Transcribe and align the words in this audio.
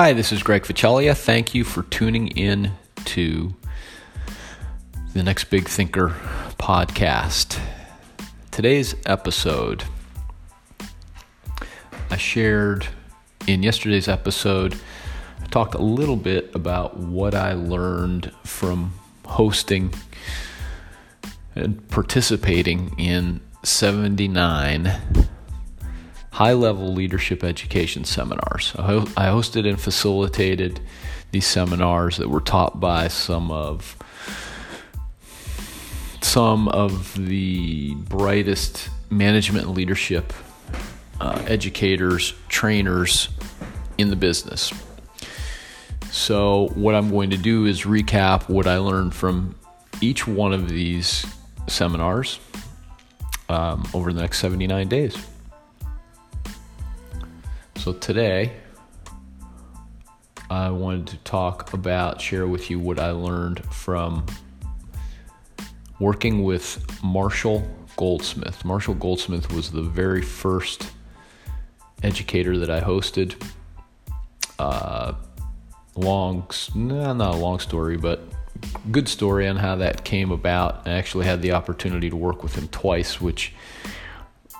Hi, 0.00 0.12
this 0.12 0.30
is 0.30 0.44
Greg 0.44 0.62
Ficelia. 0.62 1.12
Thank 1.16 1.56
you 1.56 1.64
for 1.64 1.82
tuning 1.82 2.28
in 2.28 2.70
to 3.06 3.52
the 5.12 5.24
Next 5.24 5.46
Big 5.46 5.66
Thinker 5.66 6.10
podcast. 6.56 7.58
Today's 8.52 8.94
episode, 9.06 9.82
I 12.10 12.16
shared 12.16 12.86
in 13.48 13.64
yesterday's 13.64 14.06
episode, 14.06 14.78
I 15.42 15.46
talked 15.46 15.74
a 15.74 15.82
little 15.82 16.14
bit 16.14 16.54
about 16.54 16.96
what 16.96 17.34
I 17.34 17.54
learned 17.54 18.32
from 18.44 18.92
hosting 19.26 19.92
and 21.56 21.88
participating 21.88 22.94
in 23.00 23.40
79 23.64 25.27
high 26.32 26.52
level 26.52 26.92
leadership 26.92 27.42
education 27.42 28.04
seminars. 28.04 28.72
I 28.76 29.26
hosted 29.26 29.68
and 29.68 29.80
facilitated 29.80 30.80
these 31.30 31.46
seminars 31.46 32.16
that 32.18 32.28
were 32.28 32.40
taught 32.40 32.80
by 32.80 33.08
some 33.08 33.50
of 33.50 33.96
some 36.20 36.68
of 36.68 37.14
the 37.14 37.94
brightest 37.94 38.90
management 39.10 39.66
and 39.66 39.74
leadership 39.74 40.32
uh, 41.20 41.42
educators, 41.46 42.34
trainers 42.48 43.28
in 43.96 44.10
the 44.10 44.16
business. 44.16 44.72
So, 46.10 46.68
what 46.74 46.94
I'm 46.94 47.10
going 47.10 47.30
to 47.30 47.36
do 47.36 47.66
is 47.66 47.82
recap 47.82 48.48
what 48.48 48.66
I 48.66 48.78
learned 48.78 49.14
from 49.14 49.54
each 50.00 50.26
one 50.26 50.52
of 50.52 50.68
these 50.68 51.26
seminars 51.66 52.38
um, 53.48 53.86
over 53.92 54.12
the 54.12 54.20
next 54.20 54.38
79 54.38 54.88
days. 54.88 55.16
So 57.88 57.94
today, 57.94 58.52
I 60.50 60.68
wanted 60.68 61.06
to 61.06 61.16
talk 61.24 61.72
about, 61.72 62.20
share 62.20 62.46
with 62.46 62.68
you 62.68 62.78
what 62.78 62.98
I 62.98 63.12
learned 63.12 63.64
from 63.72 64.26
working 65.98 66.44
with 66.44 67.02
Marshall 67.02 67.66
Goldsmith. 67.96 68.62
Marshall 68.62 68.92
Goldsmith 68.92 69.50
was 69.54 69.70
the 69.70 69.80
very 69.80 70.20
first 70.20 70.90
educator 72.02 72.58
that 72.58 72.68
I 72.68 72.82
hosted. 72.82 73.42
Uh, 74.58 75.14
long, 75.96 76.46
not 76.74 77.34
a 77.34 77.38
long 77.38 77.58
story, 77.58 77.96
but 77.96 78.20
good 78.92 79.08
story 79.08 79.48
on 79.48 79.56
how 79.56 79.76
that 79.76 80.04
came 80.04 80.30
about. 80.30 80.86
I 80.86 80.90
actually 80.90 81.24
had 81.24 81.40
the 81.40 81.52
opportunity 81.52 82.10
to 82.10 82.16
work 82.16 82.42
with 82.42 82.54
him 82.54 82.68
twice, 82.68 83.18
which 83.18 83.54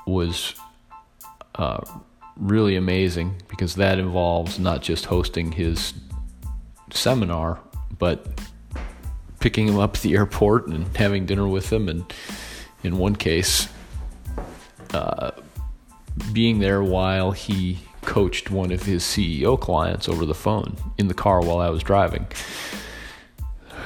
was 0.07 0.55
uh, 1.57 1.85
really 2.39 2.77
amazing 2.77 3.43
because 3.49 3.75
that 3.75 3.99
involves 3.99 4.59
not 4.59 4.83
just 4.83 5.07
hosting 5.07 5.53
his 5.53 5.93
seminar, 6.91 7.61
but 7.99 8.27
picking 9.41 9.69
him 9.69 9.79
up 9.79 9.97
at 9.97 10.03
the 10.03 10.15
airport 10.15 10.67
and 10.69 10.97
having 10.97 11.27
dinner 11.27 11.47
with 11.47 11.73
him, 11.73 11.89
and 11.89 12.13
in 12.83 12.99
one 12.99 13.17
case, 13.17 13.69
uh, 14.95 15.31
being 16.33 16.59
there 16.59 16.83
while 16.83 17.33
he 17.33 17.79
coached 18.03 18.51
one 18.51 18.73
of 18.73 18.83
his 18.85 19.03
CEO 19.03 19.61
clients 19.61 20.09
over 20.09 20.25
the 20.25 20.35
phone 20.35 20.77
in 20.97 21.09
the 21.09 21.15
car 21.15 21.41
while 21.41 21.59
I 21.59 21.69
was 21.69 21.83
driving. 21.83 22.27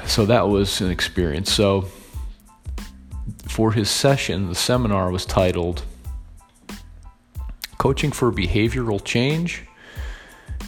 So 0.06 0.26
that 0.26 0.48
was 0.48 0.80
an 0.80 0.90
experience. 0.90 1.52
So 1.52 1.88
for 3.48 3.72
his 3.72 3.90
session, 3.90 4.48
the 4.48 4.54
seminar 4.54 5.10
was 5.10 5.26
titled 5.26 5.82
Coaching 7.82 8.12
for 8.12 8.30
Behavioral 8.30 9.04
Change. 9.04 9.64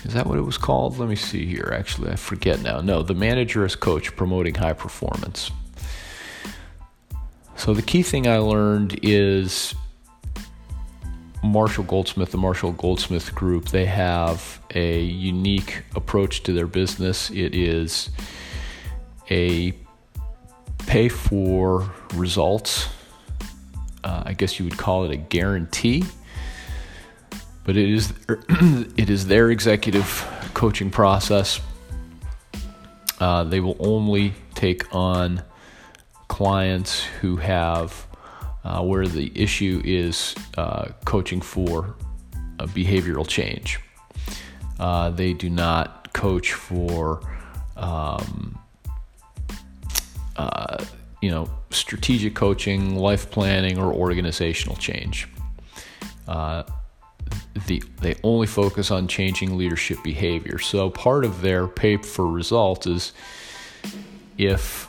Is 0.04 0.14
that 0.14 0.26
what 0.26 0.36
it 0.36 0.40
was 0.40 0.58
called? 0.58 0.98
Let 0.98 1.08
me 1.08 1.14
see 1.14 1.46
here. 1.46 1.70
Actually, 1.72 2.10
I 2.10 2.16
forget 2.16 2.60
now. 2.60 2.80
No, 2.80 3.04
the 3.04 3.14
manager 3.14 3.64
as 3.64 3.76
coach 3.76 4.16
promoting 4.16 4.56
high 4.56 4.72
performance. 4.72 5.52
So, 7.54 7.72
the 7.72 7.82
key 7.82 8.02
thing 8.02 8.26
I 8.26 8.38
learned 8.38 8.98
is 9.00 9.76
Marshall 11.44 11.84
Goldsmith, 11.84 12.32
the 12.32 12.36
Marshall 12.36 12.72
Goldsmith 12.72 13.32
Group, 13.32 13.68
they 13.68 13.86
have 13.86 14.60
a 14.74 15.00
unique 15.04 15.84
approach 15.94 16.42
to 16.42 16.52
their 16.52 16.66
business. 16.66 17.30
It 17.30 17.54
is 17.54 18.10
a 19.30 19.72
pay 20.78 21.08
for 21.08 21.88
results. 22.14 22.88
Uh, 24.02 24.24
I 24.26 24.32
guess 24.32 24.58
you 24.58 24.64
would 24.64 24.76
call 24.76 25.04
it 25.04 25.12
a 25.12 25.16
guarantee 25.16 26.02
but 27.64 27.76
it 27.76 27.88
is 27.88 28.12
it 28.96 29.10
is 29.10 29.26
their 29.26 29.50
executive 29.50 30.26
coaching 30.54 30.90
process. 30.90 31.60
Uh, 33.20 33.44
they 33.44 33.60
will 33.60 33.76
only 33.78 34.34
take 34.54 34.94
on 34.94 35.42
clients 36.28 37.02
who 37.20 37.36
have 37.36 38.06
uh, 38.64 38.82
where 38.82 39.06
the 39.06 39.30
issue 39.34 39.80
is 39.84 40.34
uh, 40.56 40.88
coaching 41.04 41.40
for 41.40 41.94
behavioral 42.58 43.26
change. 43.26 43.80
Uh, 44.78 45.10
they 45.10 45.32
do 45.32 45.50
not 45.50 46.12
coach 46.12 46.52
for 46.52 47.20
um, 47.76 48.58
uh, 50.36 50.84
you 51.20 51.30
know 51.30 51.48
strategic 51.70 52.34
coaching, 52.34 52.96
life 52.96 53.30
planning, 53.30 53.78
or 53.78 53.92
organizational 53.92 54.76
change. 54.76 55.28
The, 57.66 57.82
they 58.00 58.16
only 58.22 58.46
focus 58.46 58.90
on 58.90 59.08
changing 59.08 59.56
leadership 59.56 59.98
behavior. 60.02 60.58
So 60.58 60.90
part 60.90 61.24
of 61.24 61.40
their 61.40 61.66
pay 61.66 61.96
for 61.96 62.26
result 62.26 62.86
is 62.86 63.12
if 64.36 64.88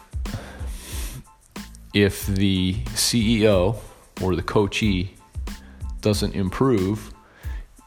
if 1.93 2.25
the 2.27 2.73
CEO 2.93 3.77
or 4.21 4.35
the 4.35 4.43
coachee 4.43 5.15
doesn't 6.01 6.35
improve, 6.35 7.13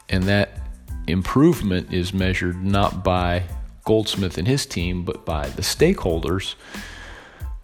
and 0.09 0.23
that 0.23 0.59
improvement 1.07 1.93
is 1.93 2.13
measured 2.13 2.63
not 2.63 3.03
by 3.03 3.43
Goldsmith 3.85 4.37
and 4.37 4.47
his 4.47 4.65
team, 4.65 5.03
but 5.03 5.25
by 5.25 5.47
the 5.49 5.61
stakeholders 5.61 6.55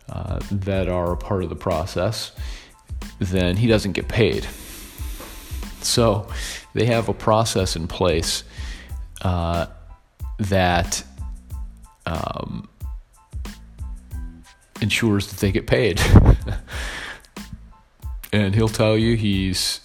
uh, 0.07 0.40
that 0.52 0.88
are 0.88 1.12
a 1.13 1.17
part 1.17 1.44
of 1.44 1.50
the 1.50 1.56
process, 1.56 2.31
then 3.19 3.57
he 3.57 3.67
doesn't 3.67 3.94
get 3.94 4.07
paid. 4.07 4.47
So 5.85 6.28
they 6.73 6.85
have 6.85 7.09
a 7.09 7.13
process 7.13 7.75
in 7.75 7.88
place 7.88 8.44
uh, 9.22 9.68
that 10.40 11.03
um, 12.06 12.68
ensures 14.81 15.28
that 15.28 15.40
they 15.40 15.51
get 15.51 15.68
paid. 15.68 16.01
and 18.34 18.53
he'll 18.53 18.68
tell 18.68 18.97
you 18.97 19.16
he's 19.16 19.81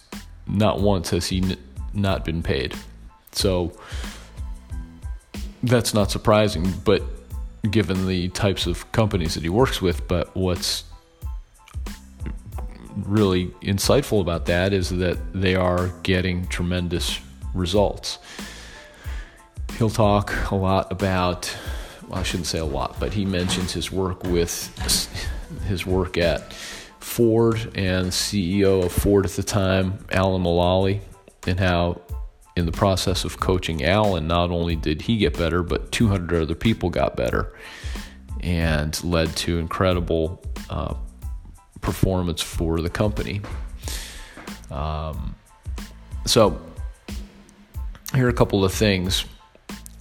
not 0.47 0.81
once 0.81 1.11
has 1.11 1.27
he 1.29 1.43
n- 1.43 1.57
not 1.95 2.25
been 2.25 2.43
paid. 2.43 2.75
So 3.33 3.73
that's 5.63 5.95
not 5.95 6.11
surprising, 6.11 6.73
but 6.85 7.03
given 7.71 8.07
the 8.07 8.29
types 8.31 8.67
of 8.67 8.91
companies 8.93 9.35
that 9.35 9.43
he 9.43 9.49
works 9.49 9.81
with, 9.81 10.07
but 10.09 10.35
what's 10.35 10.85
really 13.11 13.49
insightful 13.63 14.21
about 14.21 14.47
that 14.47 14.73
is 14.73 14.91
that 14.91 15.19
they 15.33 15.57
are 15.57 15.89
getting 16.03 16.47
tremendous 16.47 17.21
results. 17.53 18.19
He'll 19.79 19.91
talk 19.91 20.33
a 20.51 20.55
lot 20.55 20.93
about, 20.93 21.55
well, 22.07 22.21
I 22.21 22.23
shouldn't 22.23 22.47
say 22.47 22.59
a 22.59 22.65
lot, 22.65 22.99
but 23.01 23.13
he 23.13 23.25
mentions 23.25 23.73
his 23.73 23.91
work 23.91 24.23
with 24.25 24.69
his 25.67 25.85
work 25.85 26.17
at 26.17 26.53
Ford 27.01 27.73
and 27.75 28.09
CEO 28.09 28.85
of 28.85 28.93
Ford 28.93 29.27
at 29.27 29.33
the 29.33 29.43
time, 29.43 30.05
Alan 30.13 30.43
Mulally, 30.43 31.01
and 31.47 31.59
how 31.59 32.01
in 32.57 32.67
the 32.67 32.73
process 32.73 33.25
of 33.25 33.41
coaching 33.41 33.85
Alan, 33.85 34.29
not 34.29 34.51
only 34.51 34.77
did 34.77 35.03
he 35.03 35.17
get 35.17 35.37
better, 35.37 35.63
but 35.63 35.91
200 35.91 36.43
other 36.43 36.55
people 36.55 36.91
got 36.91 37.17
better 37.17 37.53
and 38.41 39.03
led 39.03 39.35
to 39.37 39.59
incredible 39.59 40.43
uh, 40.69 40.95
performance 41.81 42.43
for 42.43 42.81
the 42.81 42.91
company. 42.91 43.41
Um, 44.71 45.35
so, 46.27 46.61
here 48.15 48.27
are 48.27 48.31
a 48.31 48.35
couple 48.35 48.65
of 48.65 48.73
things 48.73 49.25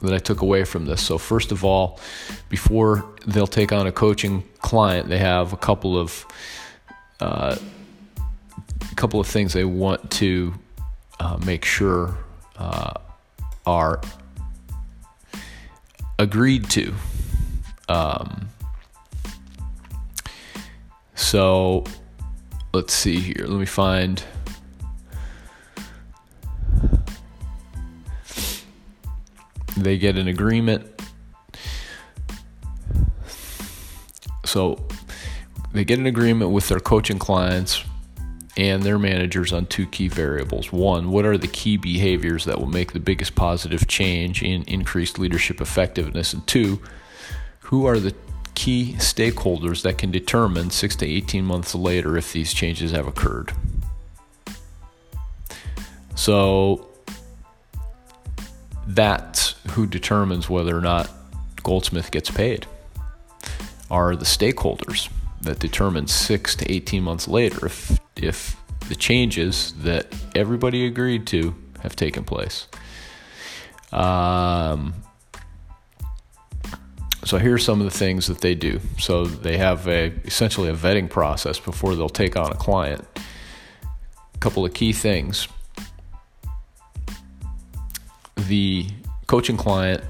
that 0.02 0.14
I 0.14 0.20
took 0.20 0.42
away 0.42 0.64
from 0.64 0.86
this. 0.86 1.02
So, 1.02 1.18
first 1.18 1.52
of 1.52 1.64
all, 1.66 2.00
before 2.50 3.06
they'll 3.26 3.48
take 3.48 3.72
on 3.72 3.88
a 3.88 3.92
coaching 3.92 4.44
client, 4.60 5.10
they 5.10 5.18
have 5.18 5.54
a 5.54 5.58
couple 5.58 5.98
of 5.98 6.26
uh, 7.20 7.58
a 8.92 8.96
couple 8.96 9.20
of 9.20 9.28
things 9.28 9.54
they 9.54 9.66
want 9.66 10.10
to 10.12 10.54
uh, 11.20 11.38
make 11.46 11.66
sure 11.66 12.18
uh, 12.58 12.94
are 13.66 14.02
agreed 16.18 16.70
to. 16.70 16.94
Um, 17.88 18.49
so 21.30 21.84
let's 22.74 22.92
see 22.92 23.20
here. 23.20 23.46
Let 23.46 23.60
me 23.60 23.68
find. 23.68 24.24
they 29.78 30.00
get 30.00 30.18
an 30.18 30.28
agreement. 30.28 30.90
So 34.44 34.84
they 35.72 35.86
get 35.86 36.00
an 36.00 36.08
agreement 36.08 36.50
with 36.50 36.68
their 36.68 36.80
coaching 36.80 37.20
clients 37.20 37.84
and 38.58 38.82
their 38.82 38.98
managers 38.98 39.54
on 39.54 39.68
two 39.68 39.86
key 39.86 40.08
variables. 40.08 40.72
One, 40.72 41.12
what 41.12 41.26
are 41.26 41.38
the 41.38 41.48
key 41.48 41.78
behaviors 41.78 42.46
that 42.46 42.60
will 42.60 42.66
make 42.66 42.94
the 42.94 43.00
biggest 43.00 43.36
positive 43.36 43.88
change 43.88 44.42
in 44.42 44.64
increased 44.64 45.20
leadership 45.20 45.62
effectiveness? 45.62 46.34
And 46.34 46.46
two, 46.48 46.82
who 47.60 47.86
are 47.86 48.00
the 48.00 48.16
key 48.60 48.96
stakeholders 48.98 49.84
that 49.84 49.98
can 49.98 50.12
determine 50.12 50.70
6 50.70 50.96
to 50.98 51.06
18 51.08 51.46
months 51.46 51.74
later 51.74 52.18
if 52.18 52.34
these 52.34 52.54
changes 52.54 52.92
have 52.92 53.08
occurred? 53.08 53.54
So 56.16 56.90
that's 58.86 59.56
who 59.72 59.88
determines 59.88 60.50
whether 60.50 60.78
or 60.78 60.82
not 60.82 61.10
Goldsmith 61.64 62.12
gets 62.12 62.30
paid. 62.30 62.66
Are 63.90 64.14
the 64.18 64.26
stakeholders 64.26 65.10
that 65.42 65.60
determine 65.60 66.08
six 66.08 66.54
to 66.58 66.70
18 66.70 67.02
months 67.02 67.30
later 67.30 67.66
if, 67.66 67.98
if 68.18 68.58
the 68.90 68.96
changes 68.96 69.74
that 69.84 70.14
everybody 70.36 70.86
agreed 70.86 71.26
to 71.28 71.56
have 71.80 71.96
taken 71.96 72.26
place. 72.26 72.68
Um, 73.94 74.96
so 77.30 77.38
here's 77.38 77.64
some 77.64 77.80
of 77.80 77.86
the 77.86 77.96
things 77.96 78.26
that 78.26 78.42
they 78.42 78.56
do. 78.56 78.80
So 78.98 79.24
they 79.26 79.58
have 79.58 79.88
a 79.88 80.08
essentially 80.26 80.68
a 80.68 80.74
vetting 80.74 81.08
process 81.08 81.60
before 81.60 81.94
they'll 81.94 82.10
take 82.10 82.36
on 82.36 82.52
a 82.52 82.56
client. 82.56 83.06
A 84.34 84.38
couple 84.40 84.66
of 84.66 84.74
key 84.74 84.94
things. 84.94 85.48
The 88.48 88.88
coaching 89.28 89.58
client 89.58 90.04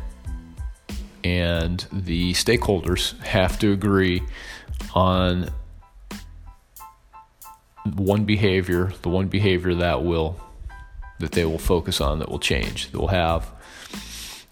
and 1.25 1.85
the 1.91 2.31
stakeholders 2.35 3.19
have 3.19 3.59
to 3.59 3.73
agree 3.73 4.23
on 4.95 5.49
one 7.95 8.23
behavior, 8.23 8.93
the 9.01 9.09
one 9.09 9.27
behavior 9.27 9.75
that 9.75 10.05
will 10.05 10.39
that 11.19 11.33
they 11.33 11.43
will 11.43 11.59
focus 11.59 11.99
on 11.99 12.19
that 12.19 12.29
will 12.29 12.39
change, 12.39 12.91
that 12.91 12.97
will 12.97 13.09
have 13.09 13.51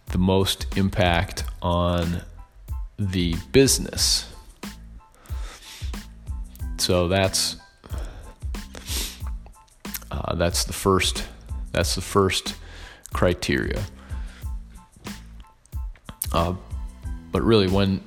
the 0.08 0.18
most 0.18 0.68
impact 0.76 1.46
on 1.62 2.24
the 2.98 3.36
business. 3.52 4.32
So 6.78 7.08
that's 7.08 7.58
uh, 10.12 10.36
that's 10.36 10.64
the 10.66 10.74
first 10.74 11.26
that's 11.72 11.96
the 11.96 12.02
first 12.02 12.56
criteria. 13.14 13.84
Uh, 16.32 16.54
but 17.32 17.44
really, 17.44 17.68
when 17.68 18.02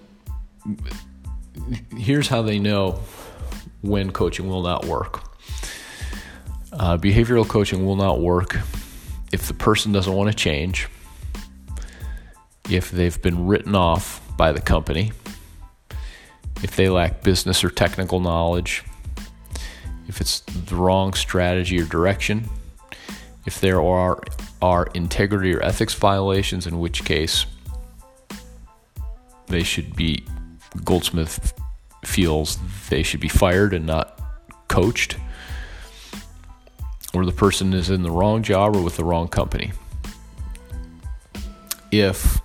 here's 1.96 2.28
how 2.28 2.42
they 2.42 2.58
know 2.58 3.00
when 3.82 4.10
coaching 4.10 4.48
will 4.48 4.62
not 4.62 4.84
work. 4.86 5.22
Uh, 6.72 6.96
behavioral 6.96 7.46
coaching 7.46 7.84
will 7.84 7.96
not 7.96 8.20
work 8.20 8.56
if 9.32 9.46
the 9.46 9.54
person 9.54 9.92
doesn't 9.92 10.12
want 10.12 10.30
to 10.30 10.36
change, 10.36 10.88
if 12.68 12.90
they've 12.90 13.20
been 13.22 13.46
written 13.46 13.74
off 13.74 14.20
by 14.40 14.52
the 14.52 14.60
company, 14.62 15.12
if 16.62 16.74
they 16.74 16.88
lack 16.88 17.22
business 17.22 17.62
or 17.62 17.68
technical 17.68 18.20
knowledge, 18.20 18.82
if 20.08 20.18
it's 20.18 20.40
the 20.40 20.74
wrong 20.74 21.12
strategy 21.12 21.78
or 21.78 21.84
direction, 21.84 22.48
if 23.44 23.60
there 23.60 23.82
are, 23.82 24.22
are 24.62 24.88
integrity 24.94 25.54
or 25.54 25.62
ethics 25.62 25.92
violations, 25.92 26.66
in 26.66 26.80
which 26.80 27.04
case 27.04 27.44
they 29.48 29.62
should 29.62 29.94
be 29.94 30.24
Goldsmith 30.84 31.52
feels 32.06 32.58
they 32.88 33.02
should 33.02 33.20
be 33.20 33.28
fired 33.28 33.74
and 33.74 33.84
not 33.84 34.18
coached, 34.68 35.18
or 37.12 37.26
the 37.26 37.32
person 37.32 37.74
is 37.74 37.90
in 37.90 38.02
the 38.02 38.10
wrong 38.10 38.42
job 38.42 38.74
or 38.74 38.80
with 38.80 38.96
the 38.96 39.04
wrong 39.04 39.28
company. 39.28 39.72
If 41.90 42.40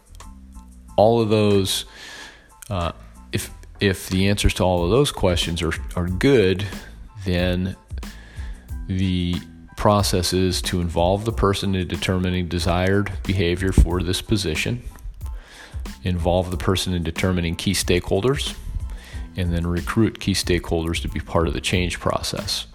all 0.95 1.21
of 1.21 1.29
those, 1.29 1.85
uh, 2.69 2.91
if 3.31 3.51
if 3.79 4.09
the 4.09 4.29
answers 4.29 4.53
to 4.55 4.63
all 4.63 4.83
of 4.85 4.91
those 4.91 5.11
questions 5.11 5.61
are, 5.61 5.73
are 5.95 6.07
good, 6.07 6.65
then 7.25 7.75
the 8.87 9.35
process 9.75 10.31
is 10.31 10.61
to 10.61 10.79
involve 10.79 11.25
the 11.25 11.31
person 11.31 11.75
in 11.75 11.87
determining 11.87 12.47
desired 12.47 13.11
behavior 13.23 13.71
for 13.71 14.01
this 14.01 14.21
position 14.21 14.81
involve 16.05 16.51
the 16.51 16.57
person 16.57 16.93
in 16.93 17.03
determining 17.03 17.55
key 17.55 17.73
stakeholders, 17.73 18.55
and 19.35 19.51
then 19.53 19.67
recruit 19.67 20.19
key 20.19 20.33
stakeholders 20.33 21.01
to 21.01 21.07
be 21.07 21.19
part 21.19 21.47
of 21.47 21.53
the 21.53 21.61
change 21.61 21.99
process. 21.99 22.67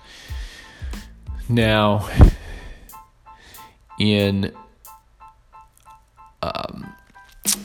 Now, 1.48 2.08
in 3.98 4.52
um, 6.42 6.92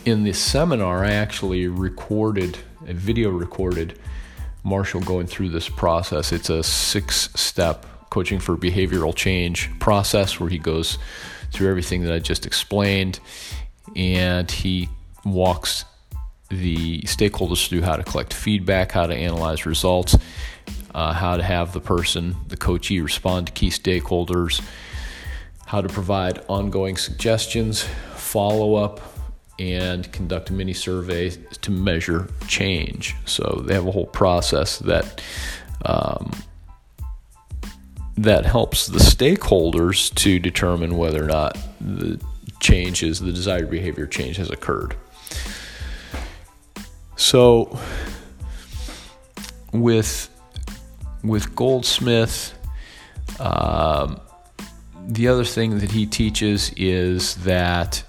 in 0.06 0.24
the 0.24 0.34
seminar, 0.34 1.04
I 1.04 1.14
actually 1.14 1.68
recorded 1.68 2.58
a 2.88 2.94
video 2.94 3.30
recorded 3.30 4.00
Marshall 4.64 5.02
going 5.02 5.28
through 5.28 5.50
this 5.50 5.70
process. 5.70 6.32
It's 6.32 6.50
a 6.50 6.64
six 6.64 7.30
step 7.36 7.86
coaching 8.10 8.40
for 8.40 8.56
behavioral 8.56 9.16
change 9.16 9.70
process 9.80 10.40
where 10.40 10.50
he 10.50 10.58
goes 10.58 10.98
through 11.52 11.70
everything 11.70 12.04
that 12.04 12.14
I 12.14 12.20
just 12.20 12.46
explained 12.46 13.20
and 13.96 14.50
he 14.50 14.90
walks 15.24 15.86
the 16.50 17.02
stakeholders 17.02 17.68
through 17.68 17.82
how 17.82 17.96
to 17.96 18.04
collect 18.04 18.34
feedback, 18.34 18.92
how 18.92 19.08
to 19.08 19.16
analyze 19.16 19.66
results, 19.66 20.18
uh, 20.94 21.14
how 21.14 21.38
to 21.38 21.44
have 21.44 21.74
the 21.74 21.82
person, 21.82 22.36
the 22.48 22.58
coachee, 22.58 23.02
respond 23.02 23.48
to 23.48 23.54
key 23.54 23.70
stakeholders, 23.70 24.62
how 25.66 25.82
to 25.82 25.90
provide 25.90 26.40
ongoing 26.48 26.98
suggestions, 26.98 27.84
follow 28.14 28.76
up, 28.76 29.15
and 29.60 30.12
conduct 30.12 30.52
mini 30.52 30.74
survey 30.74 31.30
to 31.30 31.72
measure 31.72 32.28
change. 32.48 33.16
So 33.26 33.64
they 33.66 33.74
have 33.74 33.88
a 33.88 33.92
whole 33.92 34.08
process 34.08 34.80
that 34.80 35.22
um, 35.86 36.32
that 38.18 38.46
helps 38.46 38.88
the 38.88 39.00
stakeholders 39.00 40.14
to 40.16 40.40
determine 40.40 40.98
whether 40.98 41.24
or 41.24 41.28
not 41.28 41.58
the 41.82 42.20
changes, 42.60 43.20
the 43.20 43.32
desired 43.32 43.70
behavior 43.70 44.08
change 44.08 44.38
has 44.38 44.50
occurred. 44.50 44.96
So 47.18 47.78
with 49.74 50.30
with 51.24 51.56
Goldsmith, 51.56 52.54
um, 53.40 54.22
the 55.08 55.28
other 55.28 55.44
thing 55.44 55.80
that 55.80 55.92
he 55.92 56.06
teaches 56.06 56.72
is 56.78 57.36
that 57.38 58.04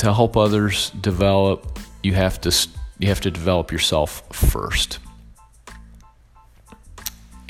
to 0.00 0.14
help 0.14 0.34
others 0.34 0.88
develop, 1.02 1.78
you 2.02 2.14
have 2.14 2.40
to 2.40 2.68
you 2.98 3.08
have 3.08 3.20
to 3.20 3.30
develop 3.30 3.70
yourself 3.70 4.22
first. 4.32 4.98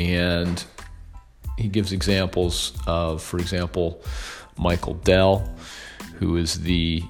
And 0.00 0.64
he 1.57 1.69
gives 1.69 1.92
examples 1.92 2.73
of, 2.88 3.23
for 3.23 3.38
example, 3.38 4.02
Michael 4.59 4.95
Dell, 4.95 5.49
who 6.16 6.37
is 6.37 6.61
the 6.62 7.04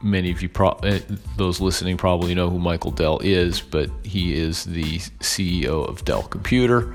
many 0.00 0.30
of 0.30 0.42
you, 0.42 0.48
pro- 0.48 0.78
eh, 0.84 1.00
those 1.36 1.60
listening, 1.60 1.96
probably 1.96 2.36
know 2.36 2.50
who 2.50 2.58
Michael 2.60 2.92
Dell 2.92 3.18
is, 3.18 3.60
but 3.60 3.90
he 4.04 4.32
is 4.32 4.64
the 4.64 4.98
CEO 5.18 5.88
of 5.88 6.04
Dell 6.04 6.22
Computer, 6.22 6.94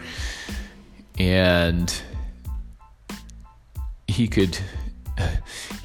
and 1.19 2.01
he 4.07 4.29
could. 4.29 4.57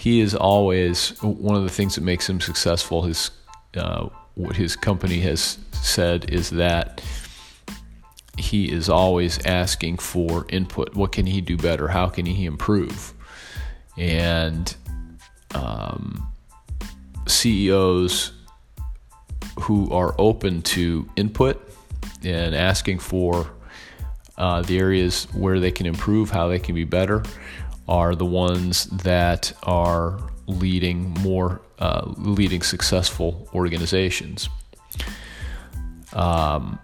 He 0.00 0.20
is 0.22 0.34
always 0.34 1.10
one 1.22 1.56
of 1.56 1.62
the 1.62 1.68
things 1.68 1.96
that 1.96 2.00
makes 2.00 2.26
him 2.26 2.40
successful. 2.40 3.02
His 3.02 3.32
uh, 3.76 4.08
what 4.34 4.56
his 4.56 4.74
company 4.74 5.20
has 5.20 5.58
said 5.72 6.30
is 6.30 6.48
that 6.48 7.02
he 8.38 8.72
is 8.72 8.88
always 8.88 9.44
asking 9.44 9.98
for 9.98 10.46
input. 10.48 10.94
What 10.94 11.12
can 11.12 11.26
he 11.26 11.42
do 11.42 11.58
better? 11.58 11.88
How 11.88 12.08
can 12.08 12.24
he 12.24 12.46
improve? 12.46 13.12
And 13.98 14.74
um, 15.54 16.32
CEOs 17.28 18.32
who 19.60 19.92
are 19.92 20.14
open 20.16 20.62
to 20.62 21.06
input 21.16 21.62
and 22.24 22.54
asking 22.54 23.00
for 23.00 23.50
uh, 24.38 24.62
the 24.62 24.78
areas 24.78 25.24
where 25.34 25.60
they 25.60 25.70
can 25.70 25.84
improve, 25.84 26.30
how 26.30 26.48
they 26.48 26.58
can 26.58 26.74
be 26.74 26.84
better, 26.84 27.22
are 27.90 28.14
the 28.14 28.24
ones 28.24 28.86
that 28.86 29.52
are 29.64 30.18
leading 30.46 31.10
more, 31.20 31.60
uh, 31.78 32.12
leading 32.16 32.62
successful 32.62 33.48
organizations. 33.52 34.48
Um, 36.12 36.78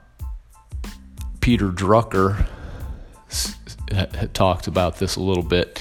Peter 1.40 1.70
Drucker 1.70 2.46
talked 4.34 4.66
about 4.66 4.98
this 4.98 5.16
a 5.16 5.20
little 5.20 5.42
bit 5.42 5.80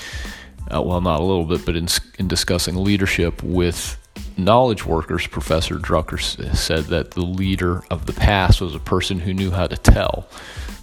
uh, 0.73 0.81
well, 0.81 1.01
not 1.01 1.19
a 1.19 1.23
little 1.23 1.45
bit, 1.45 1.65
but 1.65 1.75
in, 1.75 1.87
in 2.17 2.27
discussing 2.27 2.75
leadership 2.75 3.43
with 3.43 3.97
knowledge 4.37 4.85
workers, 4.85 5.27
Professor 5.27 5.75
Drucker 5.75 6.19
said 6.55 6.85
that 6.85 7.11
the 7.11 7.21
leader 7.21 7.83
of 7.91 8.05
the 8.05 8.13
past 8.13 8.61
was 8.61 8.73
a 8.73 8.79
person 8.79 9.19
who 9.19 9.33
knew 9.33 9.51
how 9.51 9.67
to 9.67 9.77
tell. 9.77 10.27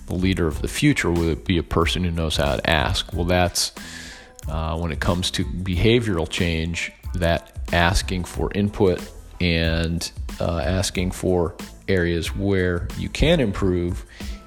The 0.06 0.14
leader 0.14 0.46
of 0.46 0.62
the 0.62 0.68
future 0.68 1.11
would 1.11 1.44
be 1.44 1.58
a 1.58 1.62
person 1.62 2.04
who 2.04 2.11
knows 2.11 2.37
how 2.37 2.56
to 2.56 2.70
ask. 2.70 3.12
Well, 3.12 3.25
that's 3.25 3.72
uh, 4.49 4.76
when 4.78 4.92
it 4.92 5.00
comes 5.00 5.30
to 5.32 5.44
behavioral 5.44 6.28
change, 6.28 6.92
that 7.14 7.58
asking 7.72 8.25
for 8.25 8.50
input 8.54 9.00
and 9.40 10.11
uh, 10.40 10.58
asking 10.58 11.11
for 11.11 11.54
areas 11.88 12.34
where 12.34 12.88
you 12.99 13.08
can 13.08 13.40
improve 13.40 14.04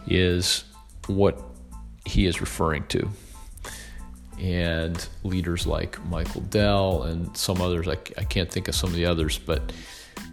is 0.07 0.63
what 1.07 1.41
he 2.05 2.25
is 2.25 2.41
referring 2.41 2.85
to. 2.87 3.09
And 4.39 5.07
leaders 5.23 5.65
like 5.65 6.03
Michael 6.05 6.41
Dell 6.41 7.03
and 7.03 7.35
some 7.37 7.61
others, 7.61 7.87
I, 7.87 7.97
I 8.17 8.23
can't 8.23 8.51
think 8.51 8.67
of 8.67 8.75
some 8.75 8.89
of 8.89 8.95
the 8.95 9.05
others, 9.05 9.37
but 9.37 9.71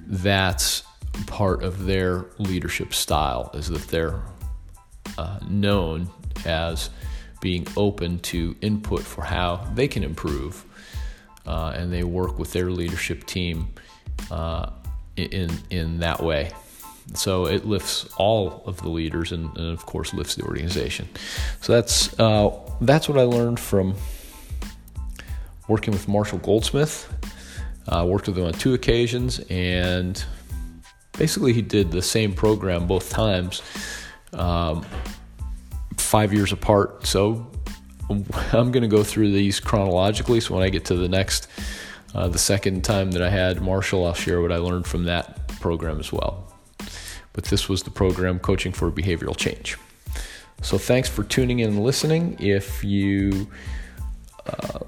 that's 0.06 0.82
part 1.26 1.62
of 1.62 1.84
their 1.84 2.26
leadership 2.38 2.94
style 2.94 3.50
is 3.54 3.68
that 3.68 3.86
they're 3.88 4.20
uh, 5.18 5.38
known 5.48 6.08
as 6.44 6.90
being 7.42 7.66
open 7.76 8.18
to 8.20 8.56
input 8.62 9.02
for 9.02 9.24
how 9.24 9.56
they 9.74 9.86
can 9.86 10.02
improve. 10.02 10.64
Uh, 11.44 11.74
and 11.76 11.92
they 11.92 12.04
work 12.04 12.38
with 12.38 12.52
their 12.52 12.70
leadership 12.70 13.26
team 13.26 13.68
uh, 14.30 14.70
in, 15.16 15.50
in 15.68 15.98
that 15.98 16.22
way. 16.22 16.52
So 17.14 17.46
it 17.46 17.66
lifts 17.66 18.08
all 18.16 18.62
of 18.64 18.80
the 18.80 18.88
leaders 18.88 19.32
and, 19.32 19.54
and 19.58 19.72
of 19.72 19.84
course 19.84 20.14
lifts 20.14 20.36
the 20.36 20.44
organization. 20.44 21.08
So 21.60 21.74
that's 21.74 22.18
uh, 22.18 22.50
that's 22.80 23.08
what 23.08 23.18
I 23.18 23.22
learned 23.24 23.60
from 23.60 23.94
working 25.68 25.92
with 25.92 26.08
Marshall 26.08 26.38
Goldsmith. 26.38 27.12
I 27.88 28.04
worked 28.04 28.28
with 28.28 28.38
him 28.38 28.44
on 28.44 28.52
two 28.52 28.74
occasions, 28.74 29.40
and 29.50 30.24
basically 31.18 31.52
he 31.52 31.62
did 31.62 31.90
the 31.90 32.02
same 32.02 32.32
program 32.32 32.86
both 32.86 33.10
times, 33.10 33.62
um, 34.32 34.86
five 36.12 36.32
years 36.32 36.52
apart. 36.52 37.06
So 37.06 37.50
I'm 38.08 38.70
going 38.70 38.82
to 38.82 38.88
go 38.88 39.02
through 39.02 39.32
these 39.32 39.58
chronologically. 39.58 40.40
So 40.40 40.54
when 40.54 40.62
I 40.62 40.68
get 40.68 40.84
to 40.86 40.94
the 40.94 41.08
next, 41.08 41.48
uh, 42.14 42.28
the 42.28 42.38
second 42.38 42.84
time 42.84 43.10
that 43.12 43.22
I 43.22 43.30
had 43.30 43.62
Marshall, 43.62 44.06
I'll 44.06 44.14
share 44.14 44.40
what 44.40 44.52
I 44.52 44.58
learned 44.58 44.86
from 44.86 45.04
that 45.04 45.48
program 45.60 45.98
as 45.98 46.12
well 46.12 46.52
but 47.32 47.44
this 47.44 47.68
was 47.68 47.82
the 47.82 47.90
program 47.90 48.38
Coaching 48.38 48.72
for 48.72 48.90
Behavioral 48.90 49.36
Change. 49.36 49.76
So 50.62 50.78
thanks 50.78 51.08
for 51.08 51.24
tuning 51.24 51.60
in 51.60 51.70
and 51.70 51.82
listening. 51.82 52.36
If 52.38 52.84
you 52.84 53.48
uh, 54.46 54.80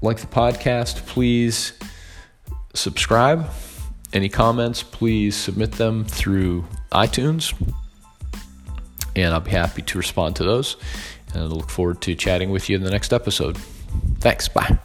like 0.00 0.18
the 0.18 0.26
podcast, 0.26 1.06
please 1.06 1.74
subscribe. 2.74 3.50
Any 4.12 4.28
comments, 4.28 4.82
please 4.82 5.36
submit 5.36 5.72
them 5.72 6.04
through 6.04 6.64
iTunes, 6.90 7.54
and 9.22 9.34
I'll 9.34 9.40
be 9.40 9.50
happy 9.50 9.82
to 9.82 9.98
respond 9.98 10.36
to 10.36 10.44
those. 10.44 10.76
And 11.32 11.42
I 11.42 11.46
look 11.46 11.70
forward 11.70 12.00
to 12.02 12.14
chatting 12.14 12.50
with 12.50 12.68
you 12.68 12.76
in 12.76 12.82
the 12.82 12.90
next 12.90 13.12
episode. 13.12 13.56
Thanks. 14.20 14.48
Bye. 14.48 14.78